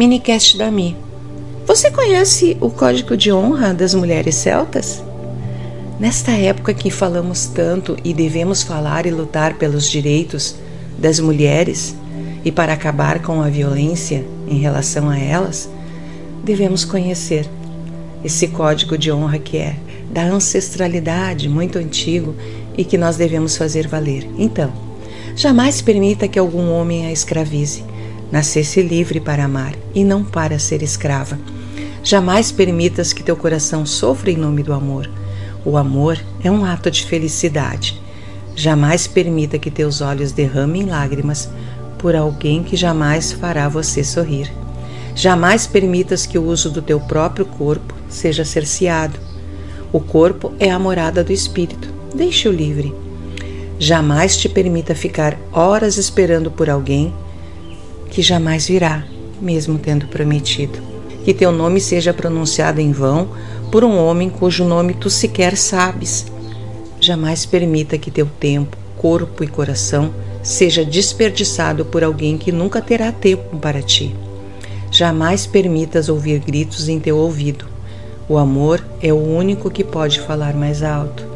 [0.00, 0.96] Minicast da Mi.
[1.66, 5.04] Você conhece o código de honra das mulheres celtas?
[5.98, 10.56] Nesta época que falamos tanto e devemos falar e lutar pelos direitos
[10.96, 11.94] das mulheres
[12.42, 15.68] e para acabar com a violência em relação a elas,
[16.42, 17.46] devemos conhecer
[18.24, 19.76] esse código de honra que é
[20.10, 22.34] da ancestralidade muito antigo
[22.74, 24.26] e que nós devemos fazer valer.
[24.38, 24.72] Então,
[25.36, 27.89] jamais permita que algum homem a escravize.
[28.30, 31.38] Nascesse livre para amar e não para ser escrava.
[32.02, 35.10] Jamais permitas que teu coração sofra em nome do amor.
[35.64, 38.00] O amor é um ato de felicidade.
[38.54, 41.48] Jamais permita que teus olhos derramem lágrimas
[41.98, 44.50] por alguém que jamais fará você sorrir.
[45.14, 49.18] Jamais permitas que o uso do teu próprio corpo seja cerceado.
[49.92, 51.92] O corpo é a morada do espírito.
[52.14, 52.94] Deixe-o livre.
[53.78, 57.12] Jamais te permita ficar horas esperando por alguém
[58.10, 59.04] que jamais virá,
[59.40, 60.78] mesmo tendo prometido.
[61.24, 63.28] Que teu nome seja pronunciado em vão
[63.70, 66.26] por um homem cujo nome tu sequer sabes.
[67.00, 73.12] Jamais permita que teu tempo, corpo e coração seja desperdiçado por alguém que nunca terá
[73.12, 74.14] tempo para ti.
[74.90, 77.66] Jamais permitas ouvir gritos em teu ouvido.
[78.28, 81.29] O amor é o único que pode falar mais alto.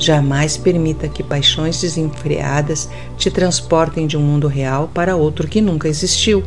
[0.00, 5.88] Jamais permita que paixões desenfreadas te transportem de um mundo real para outro que nunca
[5.88, 6.42] existiu.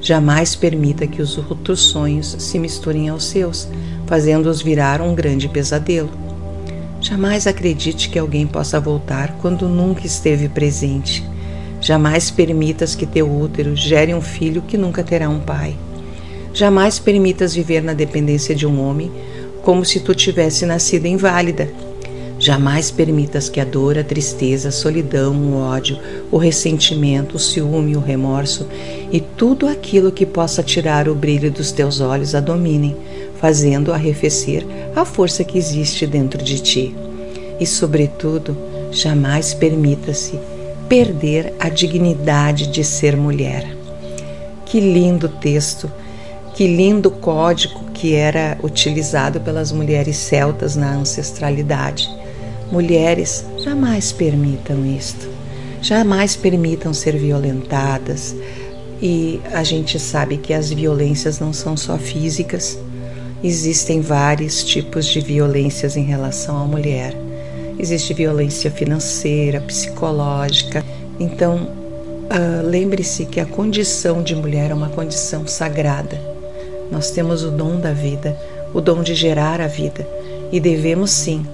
[0.00, 3.68] Jamais permita que os outros sonhos se misturem aos seus,
[4.06, 6.08] fazendo-os virar um grande pesadelo.
[7.02, 11.22] Jamais acredite que alguém possa voltar quando nunca esteve presente.
[11.82, 15.76] Jamais permitas que teu útero gere um filho que nunca terá um pai.
[16.54, 19.12] Jamais permitas viver na dependência de um homem
[19.60, 21.68] como se tu tivesse nascido inválida.
[22.44, 25.98] Jamais permitas que a dor, a tristeza, a solidão, o ódio,
[26.30, 28.68] o ressentimento, o ciúme, o remorso
[29.10, 32.94] e tudo aquilo que possa tirar o brilho dos teus olhos a dominem,
[33.40, 34.62] fazendo arrefecer
[34.94, 36.94] a força que existe dentro de ti.
[37.58, 38.54] E, sobretudo,
[38.90, 40.38] jamais permita-se
[40.86, 43.74] perder a dignidade de ser mulher.
[44.66, 45.90] Que lindo texto,
[46.54, 52.22] que lindo código que era utilizado pelas mulheres celtas na ancestralidade.
[52.74, 55.28] Mulheres, jamais permitam isto.
[55.80, 58.34] Jamais permitam ser violentadas.
[59.00, 62.76] E a gente sabe que as violências não são só físicas,
[63.44, 67.14] Existem vários tipos de violências em relação à mulher.
[67.78, 70.82] Existe violência financeira, psicológica.
[71.20, 71.68] Então,
[72.24, 76.18] uh, lembre-se que a condição de mulher é uma condição sagrada.
[76.90, 78.34] Nós temos o dom da vida,
[78.72, 80.08] o dom de gerar a vida,
[80.50, 81.44] e devemos sim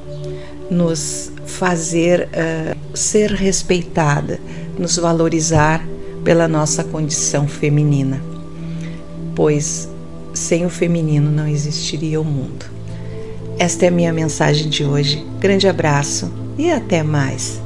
[0.70, 4.38] nos fazer uh, ser respeitada,
[4.78, 5.84] nos valorizar
[6.22, 8.22] pela nossa condição feminina,
[9.34, 9.88] pois
[10.32, 12.66] sem o feminino não existiria o mundo.
[13.58, 15.26] Esta é a minha mensagem de hoje.
[15.38, 17.60] Grande abraço e até mais.